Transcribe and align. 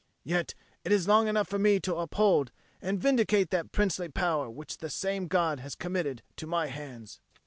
Yet 0.23 0.55
it 0.83 0.91
is 0.91 1.07
long 1.07 1.27
enough 1.27 1.47
for 1.47 1.59
me 1.59 1.79
to 1.81 1.97
uphold 1.97 2.51
and 2.81 2.99
vindicate 2.99 3.51
that 3.51 3.71
princely 3.71 4.09
power 4.09 4.49
which 4.49 4.77
the 4.79 4.89
same 4.89 5.27
God 5.27 5.59
has 5.59 5.75
committed 5.75 6.23
to 6.37 6.47
my 6.47 6.65
hands. 6.65 7.19